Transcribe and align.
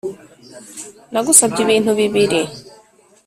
“nagusabye 1.11 1.59
ibintu 1.65 1.91
bibiri, 1.99 2.39